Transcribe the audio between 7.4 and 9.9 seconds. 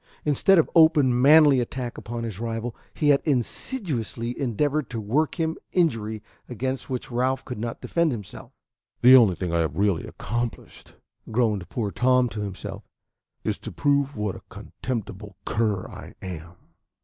could not defend himself. "The only thing I have